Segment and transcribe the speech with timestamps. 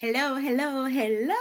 [0.00, 1.34] Hello, hello, hello,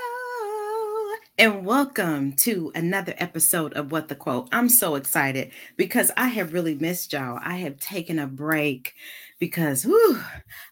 [1.38, 4.50] and welcome to another episode of What the Quote.
[4.52, 7.38] I'm so excited because I have really missed y'all.
[7.40, 8.96] I have taken a break
[9.38, 10.20] because whew,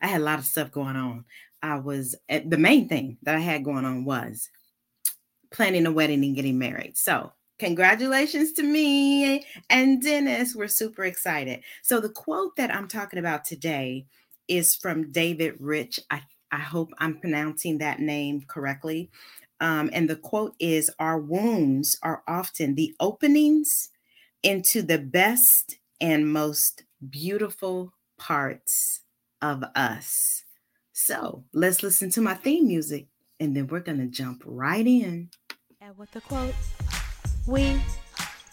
[0.01, 1.25] I had a lot of stuff going on.
[1.61, 4.49] I was eh, the main thing that I had going on was
[5.52, 6.97] planning a wedding and getting married.
[6.97, 10.56] So, congratulations to me and Dennis.
[10.56, 11.62] We're super excited.
[11.83, 14.08] So, the quote that I'm talking about today
[14.47, 15.99] is from David Riche.
[16.09, 16.23] I
[16.55, 19.09] I hope I'm pronouncing that name correctly.
[19.59, 23.89] Um, and the quote is Our wounds are often the openings
[24.41, 29.02] into the best and most beautiful parts
[29.41, 30.45] of us.
[30.93, 35.31] So let's listen to my theme music and then we're going to jump right in.
[35.81, 36.55] And with the quote,
[37.45, 37.81] we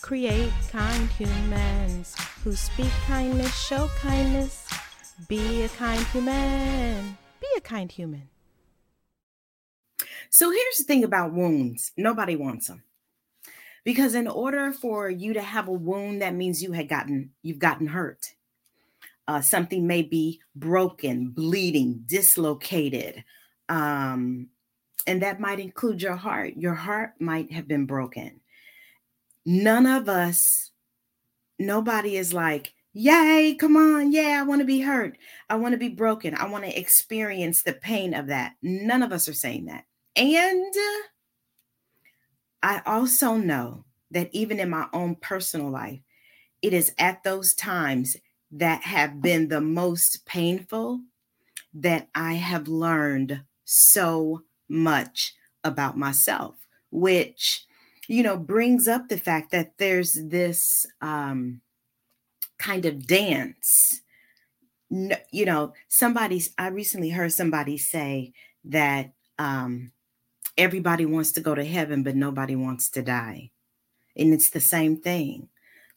[0.01, 4.69] create kind humans who speak kindness, show kindness,
[5.29, 7.17] be a kind human
[7.57, 8.29] a kind human.
[10.31, 12.83] So here's the thing about wounds nobody wants them.
[13.85, 17.59] Because in order for you to have a wound, that means you had gotten you've
[17.59, 18.33] gotten hurt.
[19.29, 23.25] Uh, something may be broken, bleeding, dislocated,
[23.69, 24.49] um,
[25.07, 26.55] and that might include your heart.
[26.57, 28.41] Your heart might have been broken.
[29.45, 30.71] None of us,
[31.59, 34.13] nobody is like, Yay, come on.
[34.13, 35.17] Yeah, I want to be hurt.
[35.49, 36.35] I want to be broken.
[36.35, 38.55] I want to experience the pain of that.
[38.63, 39.85] None of us are saying that.
[40.15, 40.75] And
[42.63, 46.01] I also know that even in my own personal life,
[46.61, 48.17] it is at those times
[48.53, 51.01] that have been the most painful
[51.75, 55.35] that I have learned so much
[55.65, 56.57] about myself,
[56.91, 57.65] which,
[58.07, 61.63] you know, brings up the fact that there's this, um,
[62.63, 64.03] kind of dance.
[64.89, 68.33] No, you know, somebody's, I recently heard somebody say
[68.65, 69.93] that um,
[70.57, 73.51] everybody wants to go to heaven, but nobody wants to die.
[74.17, 75.49] And it's the same thing.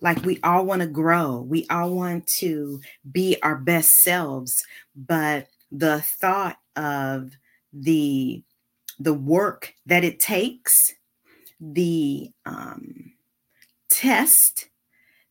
[0.01, 2.81] Like we all want to grow, we all want to
[3.11, 4.63] be our best selves,
[4.95, 7.31] but the thought of
[7.73, 8.43] the
[8.97, 10.93] the work that it takes,
[11.59, 13.11] the um,
[13.89, 14.69] test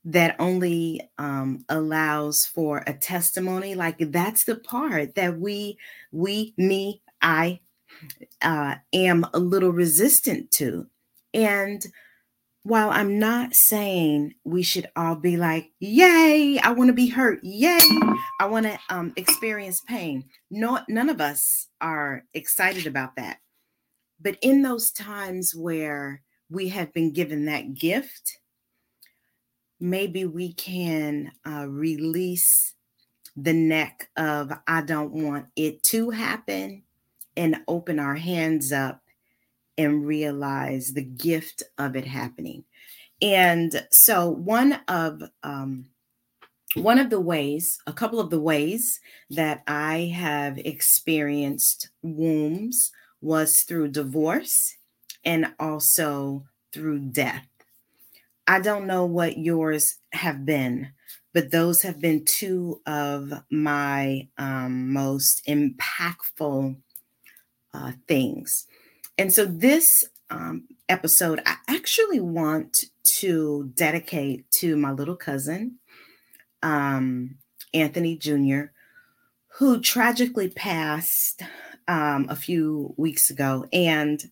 [0.04, 5.78] that only um, allows for a testimony like that's the part that we
[6.12, 7.58] we me i
[8.42, 10.86] uh, am a little resistant to.
[11.32, 11.84] And
[12.62, 17.40] while i'm not saying we should all be like yay i want to be hurt.
[17.42, 17.78] Yay
[18.40, 20.24] i want to um, experience pain.
[20.50, 23.38] No none of us are excited about that.
[24.20, 28.38] But in those times where we have been given that gift
[29.84, 32.74] maybe we can uh, release
[33.36, 36.84] the neck of I don't want it to happen
[37.36, 39.02] and open our hands up
[39.76, 42.64] and realize the gift of it happening.
[43.20, 45.86] And so one of um,
[46.76, 49.00] one of the ways, a couple of the ways
[49.30, 52.90] that I have experienced wombs
[53.20, 54.76] was through divorce
[55.24, 57.46] and also through death.
[58.46, 60.92] I don't know what yours have been,
[61.32, 66.76] but those have been two of my um, most impactful
[67.72, 68.66] uh, things.
[69.16, 72.76] And so this um, episode, I actually want
[73.20, 75.78] to dedicate to my little cousin,
[76.62, 77.36] um,
[77.72, 78.64] Anthony Jr.,
[79.58, 81.42] who tragically passed
[81.88, 83.66] um, a few weeks ago.
[83.72, 84.22] And,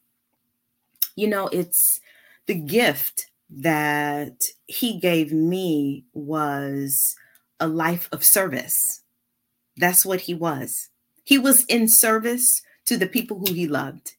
[1.17, 2.01] you know, it's
[2.47, 7.15] the gift that he gave me was
[7.61, 9.03] a life of service.
[9.77, 10.89] That's what he was.
[11.25, 14.17] He was in service to the people who he loved.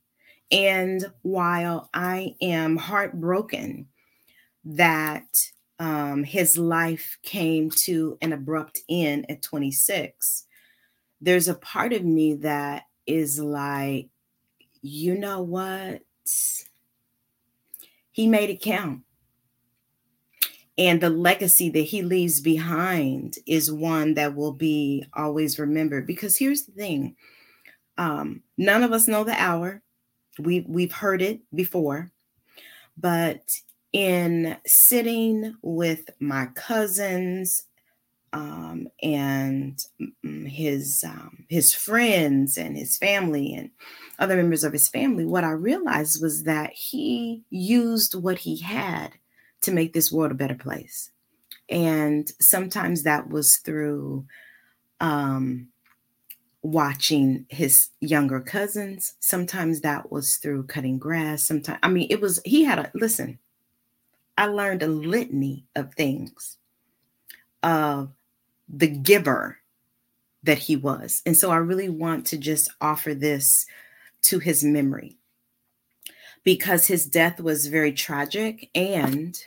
[0.51, 3.87] And while I am heartbroken
[4.65, 5.25] that
[5.79, 10.45] um, his life came to an abrupt end at 26,
[11.21, 14.09] there's a part of me that is like,
[14.81, 16.01] you know what?
[18.11, 19.01] He made it count
[20.77, 26.07] and the legacy that he leaves behind is one that will be always remembered.
[26.07, 27.15] Because here's the thing
[27.97, 29.81] um, none of us know the hour.
[30.39, 32.11] We we've heard it before.
[32.97, 33.43] But
[33.91, 37.63] in sitting with my cousins
[38.33, 39.79] um, and
[40.23, 43.69] his um, his friends and his family and
[44.17, 49.11] other members of his family what i realized was that he used what he had
[49.63, 51.11] to make this world a better place.
[51.69, 54.25] And sometimes that was through
[54.99, 55.69] um,
[56.61, 59.15] watching his younger cousins.
[59.19, 61.43] Sometimes that was through cutting grass.
[61.43, 63.39] Sometimes, I mean, it was, he had a, listen,
[64.37, 66.57] I learned a litany of things
[67.61, 68.11] of
[68.67, 69.59] the giver
[70.43, 71.21] that he was.
[71.25, 73.65] And so I really want to just offer this
[74.23, 75.17] to his memory
[76.43, 79.37] because his death was very tragic and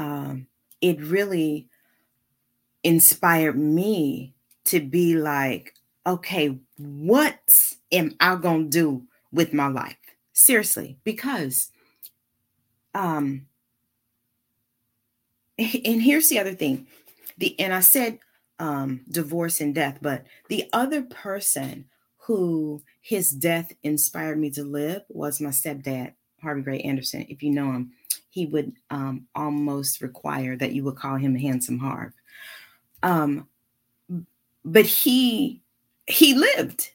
[0.00, 0.46] um,
[0.80, 1.68] it really
[2.82, 5.74] inspired me to be like,
[6.06, 7.38] okay, what
[7.92, 9.98] am I going to do with my life?
[10.32, 11.70] Seriously, because
[12.94, 13.46] um
[15.58, 16.86] and here's the other thing.
[17.36, 18.20] The and I said
[18.58, 21.84] um divorce and death, but the other person
[22.24, 27.26] who his death inspired me to live was my stepdad, Harvey Gray Anderson.
[27.28, 27.92] If you know him,
[28.30, 32.12] he would um, almost require that you would call him handsome Harv.
[33.02, 33.48] Um,
[34.64, 35.62] but he
[36.06, 36.90] he lived.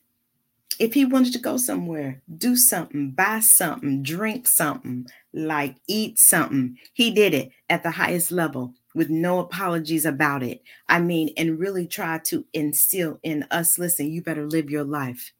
[0.78, 6.78] If he wanted to go somewhere, do something, buy something, drink something, like eat something,
[6.92, 10.62] he did it at the highest level with no apologies about it.
[10.90, 15.32] I mean, and really try to instill in us listen, you better live your life.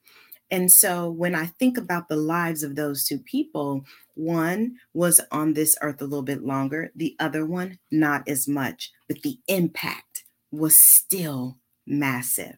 [0.52, 5.54] And so when I think about the lives of those two people, one was on
[5.54, 10.24] this earth a little bit longer, the other one not as much, but the impact
[10.52, 12.58] was still massive.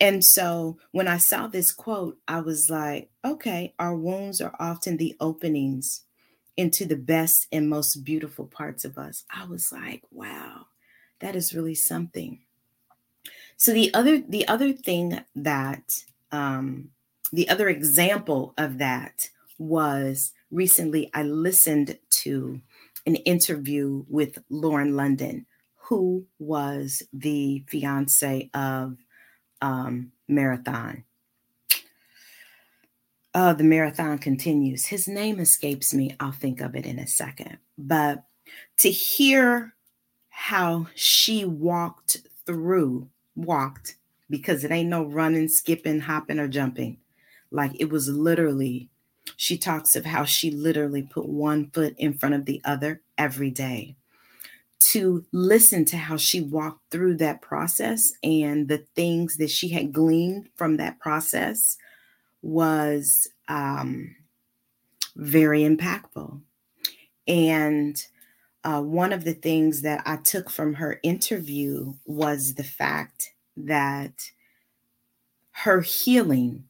[0.00, 4.96] And so when I saw this quote, I was like, okay, our wounds are often
[4.96, 6.02] the openings
[6.56, 9.24] into the best and most beautiful parts of us.
[9.30, 10.66] I was like, wow,
[11.20, 12.40] that is really something.
[13.58, 15.84] So the other the other thing that
[16.30, 16.90] um,
[17.32, 19.28] the other example of that
[19.58, 22.60] was recently I listened to
[23.06, 25.46] an interview with Lauren London,
[25.76, 28.96] who was the fiance of
[29.62, 31.04] um, Marathon.
[33.34, 34.86] Uh, the marathon continues.
[34.86, 36.16] His name escapes me.
[36.18, 37.58] I'll think of it in a second.
[37.76, 38.24] But
[38.78, 39.74] to hear
[40.30, 43.96] how she walked through, walked,
[44.30, 46.96] because it ain't no running, skipping, hopping, or jumping.
[47.50, 48.88] Like it was literally,
[49.36, 53.50] she talks of how she literally put one foot in front of the other every
[53.50, 53.96] day
[54.78, 59.92] to listen to how she walked through that process and the things that she had
[59.92, 61.76] gleaned from that process
[62.42, 64.14] was um,
[65.16, 66.40] very impactful.
[67.26, 68.00] And
[68.64, 74.30] uh, one of the things that I took from her interview was the fact that
[75.52, 76.64] her healing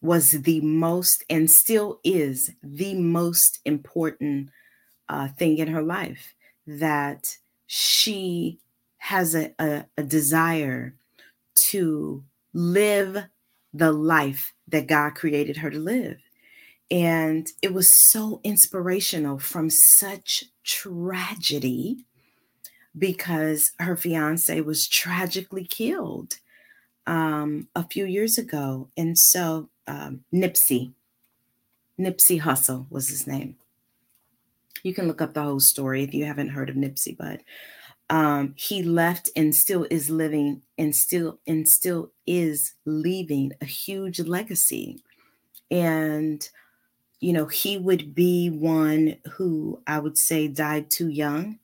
[0.00, 4.50] was the most and still is the most important
[5.08, 6.34] uh, thing in her life
[6.66, 7.36] that
[7.66, 8.58] she
[8.98, 10.94] has a, a, a desire
[11.70, 12.22] to
[12.52, 13.24] live
[13.72, 16.18] the life that God created her to live.
[16.90, 22.04] And it was so inspirational from such tragedy
[22.96, 26.38] because her fiance was tragically killed
[27.06, 28.88] um, a few years ago.
[28.96, 30.92] And so um, Nipsey,
[31.98, 33.56] Nipsey Hussle was his name.
[34.82, 37.40] You can look up the whole story if you haven't heard of Nipsey, but
[38.10, 44.20] um, he left and still is living and still and still is leaving a huge
[44.20, 45.02] legacy.
[45.70, 46.48] And
[47.20, 51.58] you know, he would be one who I would say died too young.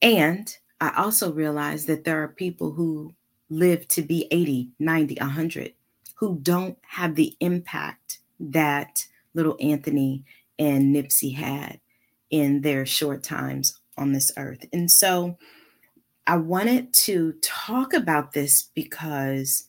[0.00, 3.14] And I also realized that there are people who
[3.50, 5.74] live to be 80, 90, 100
[6.20, 10.22] who don't have the impact that little Anthony
[10.58, 11.80] and Nipsey had
[12.30, 14.64] in their short times on this earth.
[14.70, 15.38] And so
[16.26, 19.66] I wanted to talk about this because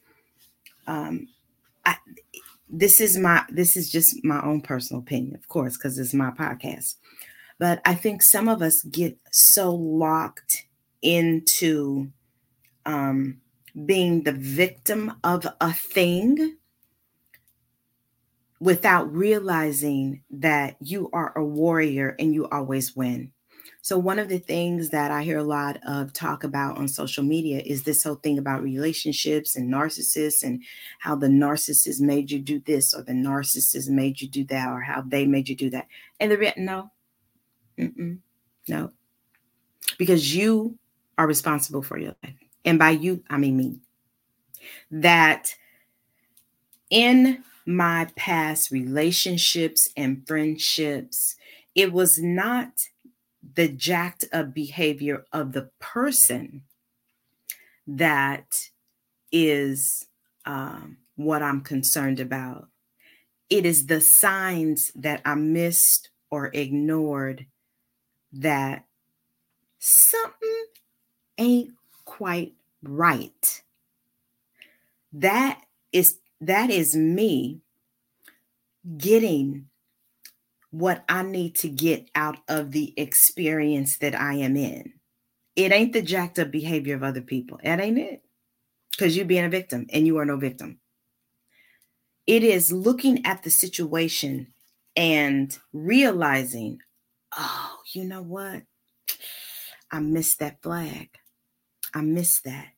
[0.88, 1.30] um,
[1.86, 1.96] I,
[2.70, 6.32] this is my this is just my own personal opinion, of course, because it's my
[6.32, 6.96] podcast.
[7.60, 10.66] But I think some of us get so locked
[11.02, 12.12] into
[12.86, 13.41] um,
[13.86, 16.58] being the victim of a thing
[18.60, 23.32] without realizing that you are a warrior and you always win.
[23.84, 27.24] So, one of the things that I hear a lot of talk about on social
[27.24, 30.62] media is this whole thing about relationships and narcissists and
[31.00, 34.82] how the narcissist made you do this or the narcissist made you do that or
[34.82, 35.88] how they made you do that.
[36.20, 36.92] And the re- no,
[37.80, 38.20] Mm-mm.
[38.68, 38.92] no,
[39.98, 40.78] because you
[41.18, 42.36] are responsible for your life.
[42.66, 43.80] And by you, I mean me.
[44.92, 45.56] That
[46.90, 51.36] in my past relationships and friendships,
[51.74, 52.72] it was not
[53.56, 56.64] the jacked up behavior of the person
[57.88, 58.46] that
[59.32, 60.06] is
[60.46, 62.68] um, what I'm concerned about.
[63.50, 67.48] It is the signs that I missed or ignored
[68.32, 68.86] that
[69.80, 70.66] something
[71.38, 71.72] ain't
[72.22, 73.64] quite right.
[75.12, 75.60] That
[75.92, 77.62] is that is me
[78.96, 79.70] getting
[80.70, 84.94] what I need to get out of the experience that I am in.
[85.56, 87.60] It ain't the jacked up behavior of other people.
[87.64, 88.22] That ain't it.
[88.92, 90.80] Because you're being a victim and you are no victim.
[92.28, 94.54] It is looking at the situation
[94.96, 96.82] and realizing,
[97.36, 98.62] oh, you know what?
[99.90, 101.10] I missed that flag.
[101.94, 102.70] I missed that.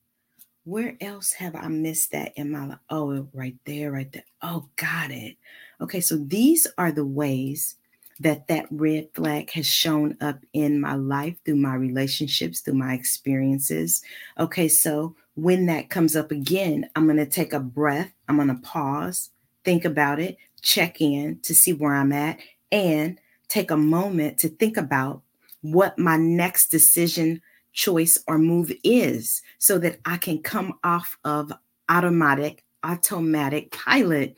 [0.65, 2.79] Where else have I missed that in my life?
[2.89, 4.23] Oh, right there, right there.
[4.41, 5.35] Oh, got it.
[5.81, 7.75] Okay, so these are the ways
[8.19, 12.93] that that red flag has shown up in my life through my relationships, through my
[12.93, 14.01] experiences.
[14.39, 18.47] Okay, so when that comes up again, I'm going to take a breath, I'm going
[18.47, 19.31] to pause,
[19.65, 22.39] think about it, check in to see where I'm at,
[22.71, 25.21] and take a moment to think about
[25.61, 27.41] what my next decision,
[27.73, 31.51] choice, or move is so that I can come off of
[31.89, 34.35] automatic automatic pilot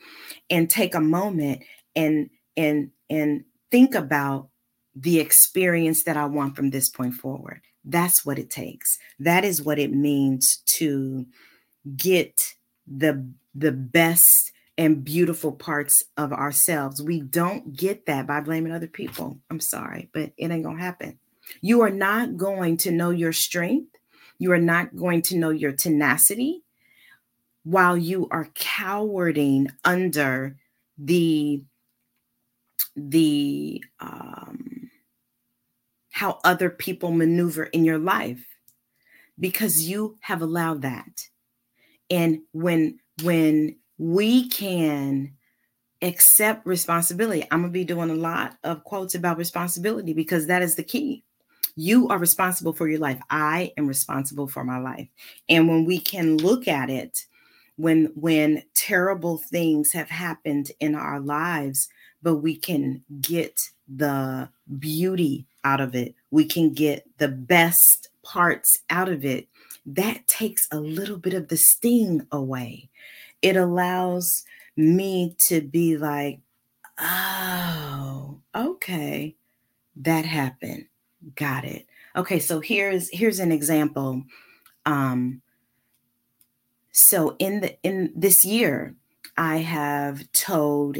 [0.50, 1.62] and take a moment
[1.94, 4.48] and and and think about
[4.94, 7.60] the experience that I want from this point forward.
[7.84, 8.98] That's what it takes.
[9.18, 11.26] That is what it means to
[11.96, 12.40] get
[12.86, 17.02] the the best and beautiful parts of ourselves.
[17.02, 19.38] We don't get that by blaming other people.
[19.50, 21.18] I'm sorry, but it ain't going to happen.
[21.60, 23.94] You are not going to know your strength.
[24.38, 26.62] You are not going to know your tenacity
[27.64, 30.56] while you are cowarding under
[30.98, 31.62] the
[32.94, 34.90] the um,
[36.10, 38.46] how other people maneuver in your life
[39.38, 41.28] because you have allowed that
[42.08, 45.32] and when when we can
[46.02, 50.62] accept responsibility i'm going to be doing a lot of quotes about responsibility because that
[50.62, 51.24] is the key
[51.76, 55.08] you are responsible for your life i am responsible for my life
[55.48, 57.26] and when we can look at it
[57.76, 61.88] when when terrible things have happened in our lives
[62.22, 66.14] but we can get the beauty out of it.
[66.30, 69.48] We can get the best parts out of it.
[69.84, 72.88] That takes a little bit of the sting away.
[73.42, 74.44] It allows
[74.76, 76.40] me to be like,
[76.98, 79.36] oh, okay,
[79.96, 80.86] that happened.
[81.34, 81.86] Got it.
[82.14, 84.24] Okay, so here's here's an example.
[84.84, 85.42] Um,
[86.92, 88.94] so in the in this year,
[89.36, 90.98] I have told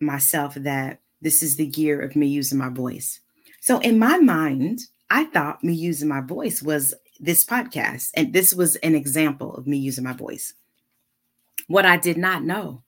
[0.00, 3.20] myself that this is the year of me using my voice.
[3.60, 8.10] So in my mind, I thought me using my voice was this podcast.
[8.14, 10.54] And this was an example of me using my voice.
[11.68, 12.82] What I did not know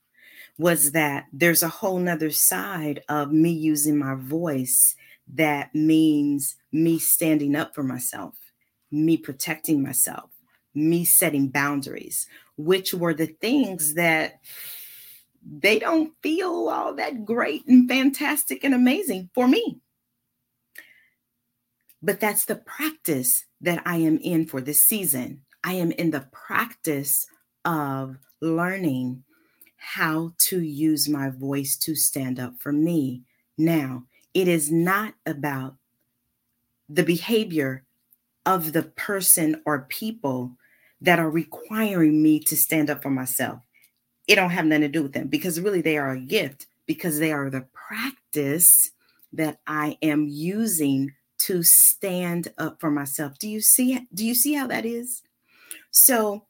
[0.57, 4.95] was that there's a whole nother side of me using my voice
[5.35, 8.35] that means me standing up for myself,
[8.91, 10.29] me protecting myself,
[10.73, 14.39] me setting boundaries, which were the things that
[15.45, 19.79] they don't feel all that great and fantastic and amazing for me.
[22.01, 25.41] But that's the practice that I am in for this season.
[25.63, 27.25] I am in the practice
[27.63, 29.23] of learning
[29.77, 33.23] how to use my voice to stand up for me.
[33.57, 35.75] Now, it is not about
[36.89, 37.83] the behavior
[38.45, 40.51] of the person or people
[41.01, 43.61] that are requiring me to stand up for myself
[44.27, 47.19] it don't have nothing to do with them because really they are a gift because
[47.19, 48.91] they are the practice
[49.33, 53.37] that I am using to stand up for myself.
[53.37, 55.23] Do you see do you see how that is?
[55.91, 56.45] So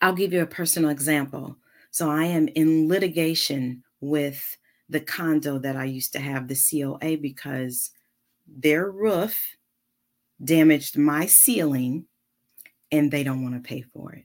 [0.00, 1.56] I'll give you a personal example.
[1.90, 4.56] So I am in litigation with
[4.88, 7.90] the condo that I used to have, the COA, because
[8.46, 9.56] their roof
[10.42, 12.04] damaged my ceiling
[12.92, 14.24] and they don't want to pay for it.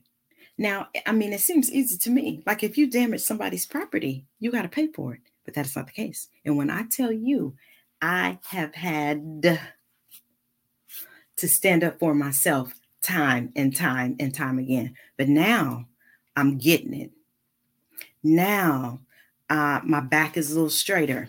[0.58, 2.42] Now, I mean, it seems easy to me.
[2.46, 5.20] Like if you damage somebody's property, you got to pay for it.
[5.44, 6.28] But that's not the case.
[6.44, 7.54] And when I tell you,
[8.02, 9.58] I have had to
[11.48, 14.94] stand up for myself time and time and time again.
[15.16, 15.86] But now
[16.36, 17.10] I'm getting it.
[18.22, 19.00] Now
[19.50, 21.28] uh, my back is a little straighter.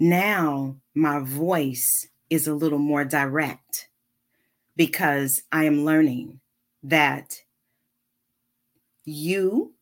[0.00, 3.88] Now my voice is a little more direct
[4.74, 6.40] because I am learning
[6.82, 7.42] that
[9.04, 9.74] you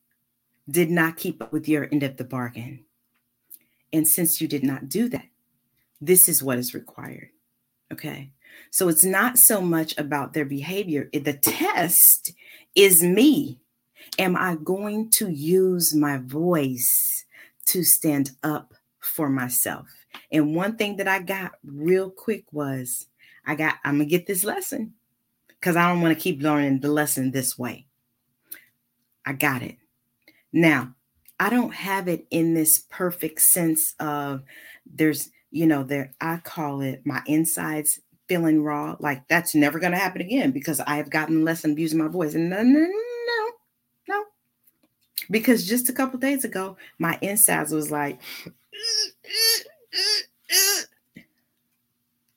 [0.71, 2.85] did not keep up with your end of the bargain.
[3.93, 5.27] And since you did not do that,
[6.01, 7.29] this is what is required.
[7.93, 8.31] Okay.
[8.71, 11.09] So it's not so much about their behavior.
[11.13, 12.33] The test
[12.75, 13.61] is me.
[14.19, 17.25] Am I going to use my voice
[17.67, 19.89] to stand up for myself?
[20.31, 23.07] And one thing that I got real quick was
[23.47, 24.95] I got, I'm going to get this lesson
[25.49, 27.87] because I don't want to keep learning the lesson this way.
[29.27, 29.77] I got it.
[30.53, 30.95] Now,
[31.41, 34.43] I don't have it in this perfect sense of
[34.87, 38.97] there's, you know, there, I call it my insides feeling raw.
[39.01, 41.99] Like that's never going to happen again because I have gotten the lesson of using
[41.99, 42.35] my voice.
[42.35, 42.87] And no.
[45.31, 48.21] Because just a couple days ago, my insides was like,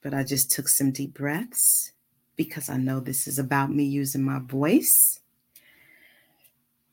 [0.02, 1.92] but I just took some deep breaths
[2.36, 5.20] because I know this is about me using my voice.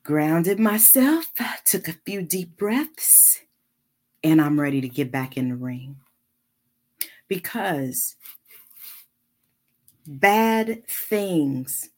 [0.03, 1.31] Grounded myself,
[1.65, 3.41] took a few deep breaths,
[4.23, 5.97] and I'm ready to get back in the ring.
[7.27, 8.15] Because
[10.05, 11.89] bad things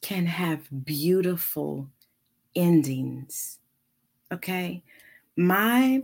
[0.00, 1.88] can have beautiful
[2.56, 3.58] endings.
[4.32, 4.82] Okay.
[5.36, 6.02] My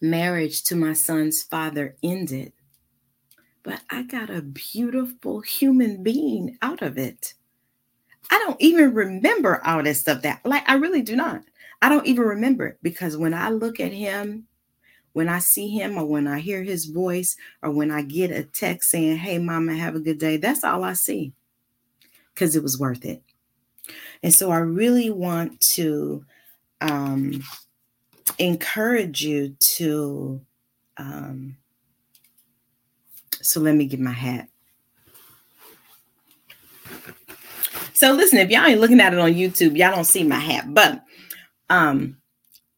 [0.00, 2.52] marriage to my son's father ended,
[3.62, 7.34] but I got a beautiful human being out of it.
[8.30, 11.42] I don't even remember all this stuff that, like, I really do not.
[11.80, 14.48] I don't even remember it because when I look at him
[15.16, 18.42] when I see him or when I hear his voice or when I get a
[18.42, 21.32] text saying, Hey, mama, have a good day, that's all I see
[22.34, 23.22] because it was worth it.
[24.22, 26.24] And so I really want to
[26.80, 27.42] um,
[28.38, 30.40] encourage you to.
[30.96, 31.56] Um,
[33.42, 34.48] so let me get my hat.
[37.92, 40.72] So listen, if y'all ain't looking at it on YouTube, y'all don't see my hat,
[40.72, 41.02] but
[41.68, 42.16] um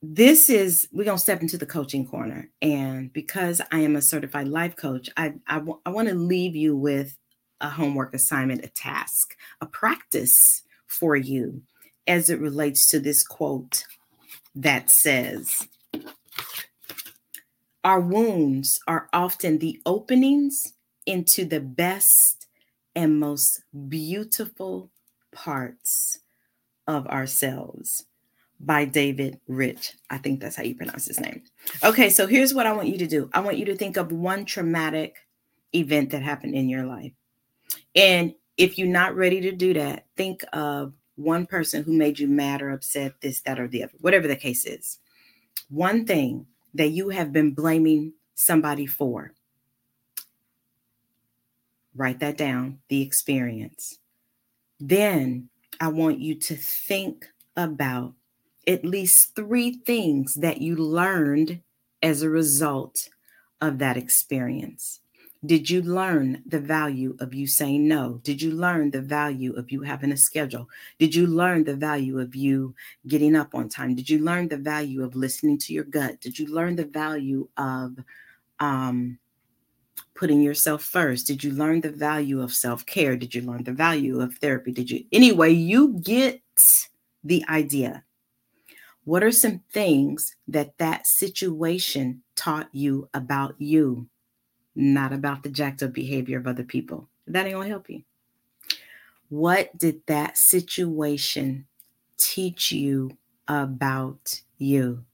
[0.01, 4.47] this is we're to step into the coaching corner and because i am a certified
[4.47, 7.17] life coach i, I, w- I want to leave you with
[7.61, 11.63] a homework assignment a task a practice for you
[12.07, 13.85] as it relates to this quote
[14.55, 15.69] that says
[17.85, 20.75] our wounds are often the openings
[21.07, 22.47] into the best
[22.95, 24.91] and most beautiful
[25.33, 26.19] parts
[26.87, 28.05] of ourselves
[28.61, 29.95] by David Riche.
[30.11, 31.43] I think that's how you pronounce his name.
[31.85, 34.11] Okay, so here's what I want you to do I want you to think of
[34.11, 35.17] one traumatic
[35.75, 37.13] event that happened in your life.
[37.95, 42.27] And if you're not ready to do that, think of one person who made you
[42.29, 44.99] mad or upset, this, that, or the other, whatever the case is.
[45.71, 49.33] One thing that you have been blaming somebody for.
[51.95, 53.99] Write that down, the experience.
[54.79, 55.49] Then
[55.81, 58.15] I want you to think about
[58.67, 61.61] at least three things that you learned
[62.03, 63.09] as a result
[63.61, 65.01] of that experience.
[65.47, 68.21] Did you learn the value of you saying no?
[68.25, 70.69] Did you learn the value of you having a schedule?
[70.99, 72.75] Did you learn the value of you
[73.07, 73.95] getting up on time?
[73.95, 76.21] Did you learn the value of listening to your gut?
[76.21, 77.99] Did you learn the value of
[78.59, 79.19] um,
[80.17, 81.29] putting yourself first?
[81.29, 83.17] Did you learn the value of self care?
[83.17, 84.73] Did you learn the value of therapy?
[84.73, 86.43] Did you, anyway, you get
[87.25, 88.05] the idea.
[89.05, 94.09] What are some things that that situation taught you about you,
[94.79, 97.09] not about the jacked up behavior of other people?
[97.27, 98.03] That ain't gonna help you.
[99.29, 101.67] What did that situation
[102.17, 105.05] teach you about you?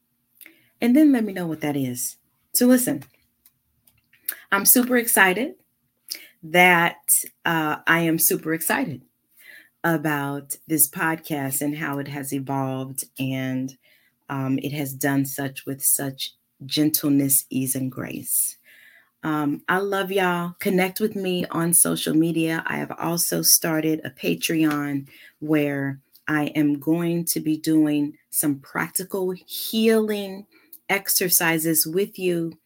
[0.80, 2.16] And then let me know what that is.
[2.52, 3.02] So, listen,
[4.52, 5.54] I'm super excited
[6.42, 7.08] that
[7.44, 9.02] uh, I am super excited
[9.82, 13.76] about this podcast and how it has evolved and
[14.28, 16.32] um, it has done such with such
[16.64, 18.56] gentleness, ease, and grace.
[19.24, 20.54] Um, I love y'all.
[20.58, 22.62] Connect with me on social media.
[22.66, 25.08] I have also started a Patreon
[25.38, 30.46] where I am going to be doing some practical healing
[30.90, 32.58] exercises with you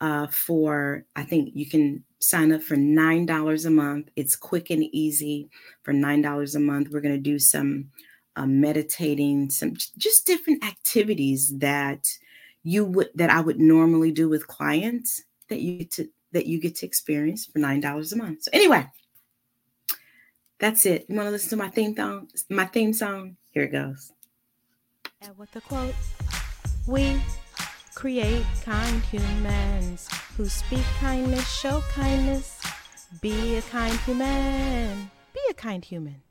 [0.00, 4.08] uh, for, I think you can sign up for $9 a month.
[4.14, 5.48] It's quick and easy
[5.82, 6.90] for $9 a month.
[6.90, 7.90] We're going to do some
[8.36, 12.06] uh, meditating, some just different activities that
[12.62, 16.60] you would that I would normally do with clients that you get to that you
[16.60, 18.44] get to experience for nine dollars a month.
[18.44, 18.86] So anyway,
[20.58, 21.06] that's it.
[21.08, 22.28] You want to listen to my theme song?
[22.50, 23.36] My theme song.
[23.52, 24.12] Here it goes.
[25.20, 25.94] And with the quote,
[26.86, 27.20] we
[27.94, 32.60] create kind humans who speak kindness, show kindness.
[33.20, 35.10] Be a kind human.
[35.32, 36.22] Be a kind human.